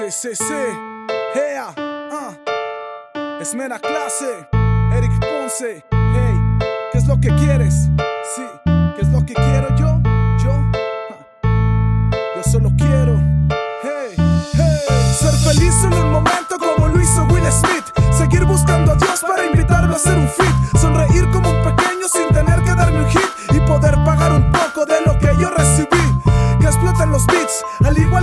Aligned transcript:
Sí, 0.00 0.10
sí, 0.10 0.34
sí. 0.34 0.54
Hea, 1.34 1.74
ah. 1.76 2.32
Esmera 3.38 3.78
clase. 3.78 4.48
Eric 4.96 5.12
Ponce. 5.20 5.84
Hey, 5.90 6.58
¿qué 6.90 6.96
es 6.96 7.06
lo 7.06 7.20
que 7.20 7.28
quieres? 7.34 7.90
Sí, 8.34 8.42
¿qué 8.64 9.02
es 9.02 9.08
lo 9.08 9.26
que 9.26 9.34
quiero 9.34 9.68
yo? 9.76 10.00
Yo, 10.42 10.52
ah. 11.42 12.10
yo 12.34 12.42
solo 12.50 12.70
quiero. 12.78 13.20
Hey, 13.82 14.14
hey. 14.54 14.80
Ser 15.18 15.34
feliz 15.34 15.74
en 15.84 15.92
un 15.92 16.12
momento 16.12 16.56
como 16.58 16.88
lo 16.88 16.98
hizo 16.98 17.24
Will 17.24 17.44
Smith. 17.52 17.84
Seguir 18.16 18.46
buscando 18.46 18.92
a 18.92 18.94
Dios 18.94 19.20
para 19.20 19.44
invitarlo 19.44 19.92
a 19.92 19.96
hacer 19.96 20.16
un 20.16 20.28
fit. 20.28 20.80
Sonreír 20.80 21.30
como 21.30 21.50
un 21.50 21.62
pequeño 21.62 22.08
sin 22.10 22.26
tener 22.28 22.62
que 22.62 22.74
darme 22.74 23.00
un 23.00 23.10
hit. 23.10 23.28
Y 23.52 23.60
poder 23.66 23.96
pagar 24.06 24.32
un 24.32 24.50
poco 24.50 24.86
de 24.86 24.98
lo 25.04 25.09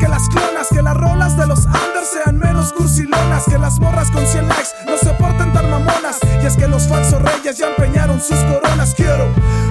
que 0.00 0.08
las 0.08 0.28
clonas. 0.28 0.68
Que 0.70 0.82
las 0.82 0.96
rolas 0.96 1.36
de 1.36 1.46
los 1.46 1.66
Anders 1.66 2.08
sean 2.12 2.38
menos 2.38 2.72
cursilonas. 2.72 3.44
Que 3.44 3.58
las 3.58 3.78
morras 3.78 4.10
con 4.10 4.26
100 4.26 4.48
likes 4.48 4.70
no 4.86 4.96
se 4.96 5.14
porten 5.14 5.52
tan 5.52 5.70
mamonas. 5.70 6.18
Y 6.42 6.46
es 6.46 6.56
que 6.56 6.66
los 6.66 6.88
falsos 6.88 7.22
reyes 7.22 7.58
ya 7.58 7.68
empeñaron 7.68 8.20
sus 8.20 8.38
coronas. 8.38 8.94
Quiero 8.94 9.28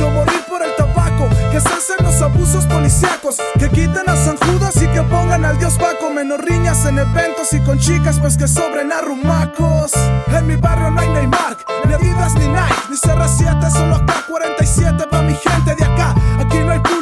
no 0.00 0.10
morir 0.10 0.40
por 0.48 0.62
el 0.62 0.74
tabaco. 0.76 1.28
Que 1.50 1.60
cesen 1.60 2.04
los 2.04 2.22
abusos 2.22 2.64
policíacos. 2.66 3.36
Que 3.58 3.68
quiten 3.68 4.08
a 4.08 4.16
San 4.16 4.36
Judas 4.36 4.76
y 4.76 4.86
que 4.86 5.02
pongan 5.02 5.44
al 5.44 5.58
dios 5.58 5.74
Paco. 5.74 6.10
Menos 6.10 6.40
riñas 6.40 6.84
en 6.86 6.98
eventos 6.98 7.52
y 7.52 7.60
con 7.60 7.78
chicas, 7.78 8.18
pues 8.20 8.36
que 8.36 8.46
sobren 8.46 8.92
arrumacos. 8.92 9.92
En 10.28 10.46
mi 10.46 10.56
barrio 10.56 10.90
no 10.90 11.00
hay 11.00 11.08
Neymar, 11.08 11.56
ni 11.86 11.94
Adidas 11.94 12.34
ni 12.34 12.48
Nike, 12.48 12.82
ni 12.90 12.96
CR7, 12.96 13.70
solo 13.70 13.96
acá 13.96 14.24
47 14.28 15.06
pa' 15.10 15.22
mi 15.22 15.34
gente 15.34 15.74
de 15.74 15.84
acá. 15.84 16.14
Aquí 16.38 16.58
no 16.58 16.72
hay 16.72 16.80
pulga, 16.80 17.01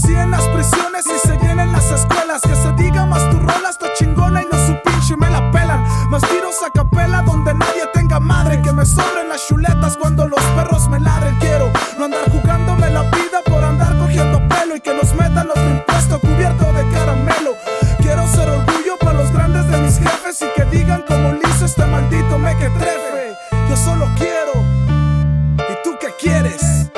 vacíen 0.00 0.30
las 0.30 0.46
prisiones 0.48 1.04
y 1.06 1.28
se 1.28 1.36
llenen 1.38 1.72
las 1.72 1.90
escuelas. 1.90 2.40
Que 2.42 2.54
se 2.54 2.72
diga 2.72 3.06
más 3.06 3.28
tu 3.30 3.38
rola 3.38 3.70
está 3.70 3.92
chingona 3.94 4.42
y 4.42 4.46
no 4.50 4.66
su 4.66 4.80
pinche 4.82 5.16
me 5.16 5.28
la 5.30 5.50
pelan. 5.50 5.84
Más 6.10 6.22
tiros 6.22 6.56
a 6.66 6.70
capela 6.70 7.22
donde 7.22 7.54
nadie 7.54 7.86
tenga 7.92 8.20
madre. 8.20 8.60
Que 8.62 8.72
me 8.72 8.86
sobren 8.86 9.28
las 9.28 9.46
chuletas 9.46 9.96
cuando 9.96 10.26
los 10.28 10.40
perros 10.56 10.88
me 10.88 11.00
ladren. 11.00 11.36
Quiero 11.38 11.70
no 11.98 12.04
andar 12.06 12.30
jugándome 12.30 12.90
la 12.90 13.02
vida 13.02 13.40
por 13.44 13.62
andar 13.62 13.96
cogiendo 13.98 14.38
pelo 14.48 14.76
y 14.76 14.80
que 14.80 14.94
nos 14.94 15.12
metan 15.14 15.50
otro 15.50 15.70
impuesto 15.70 16.20
cubierto 16.20 16.72
de 16.72 16.88
caramelo. 16.90 17.52
Quiero 17.98 18.26
ser 18.28 18.48
orgullo 18.48 18.96
para 19.00 19.14
los 19.14 19.30
grandes 19.32 19.68
de 19.68 19.78
mis 19.78 19.98
jefes 19.98 20.42
y 20.42 20.46
que 20.56 20.64
digan 20.76 21.04
como 21.06 21.32
liso 21.32 21.64
este 21.64 21.84
maldito 21.86 22.38
me 22.38 22.56
que 22.56 22.70
trefe. 22.70 23.36
Yo 23.68 23.76
solo 23.76 24.08
quiero. 24.16 24.52
¿Y 25.68 25.74
tú 25.84 25.96
qué 26.00 26.08
quieres? 26.18 26.90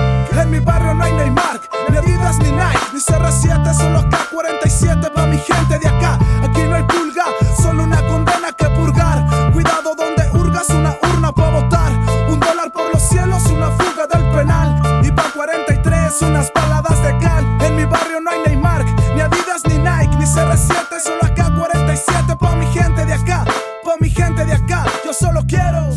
En 0.43 0.51
mi 0.51 0.59
barrio 0.59 0.95
no 0.95 1.05
hay 1.05 1.13
Neymar, 1.13 1.52
ni 1.93 1.99
Adidas 1.99 2.39
ni 2.39 2.51
Nike, 2.51 2.87
ni 2.95 3.01
CR7, 3.01 3.75
solo 3.75 3.99
acá 3.99 4.27
47 4.33 5.11
pa' 5.11 5.27
mi 5.27 5.37
gente 5.39 5.79
de 5.79 5.89
acá. 5.89 6.19
Aquí 6.43 6.63
no 6.63 6.75
hay 6.77 6.85
pulga, 6.85 7.27
solo 7.61 7.85
una 7.85 8.01
condena 8.07 8.51
que 8.53 8.65
purgar. 8.71 9.53
Cuidado 9.53 9.95
donde 9.95 10.23
hurgas 10.33 10.71
una 10.71 10.97
urna 11.03 11.33
pa' 11.33 11.51
votar. 11.51 11.93
Un 12.29 12.41
dólar 12.41 12.73
por 12.73 12.91
los 12.93 13.03
cielos, 13.03 13.45
una 13.47 13.71
fuga 13.73 14.07
del 14.07 14.25
penal. 14.33 15.05
Y 15.05 15.13
pa' 15.13 15.31
43, 15.35 16.23
unas 16.23 16.51
baladas 16.55 17.03
de 17.03 17.19
cal. 17.19 17.45
En 17.61 17.77
mi 17.77 17.85
barrio 17.85 18.21
no 18.21 18.31
hay 18.31 18.41
Neymar, 18.47 18.85
ni 19.15 19.21
Adidas 19.21 19.63
ni 19.67 19.77
Nike, 19.77 20.17
ni 20.17 20.25
CR7, 20.25 20.99
solo 20.99 21.25
acá 21.25 21.53
47 21.55 22.37
pa' 22.37 22.57
mi 22.57 22.67
gente 22.73 23.05
de 23.05 23.13
acá. 23.13 23.45
Pa' 23.85 23.97
mi 24.01 24.09
gente 24.09 24.47
de 24.47 24.55
acá, 24.55 24.87
yo 25.05 25.13
solo 25.13 25.43
quiero. 25.47 25.91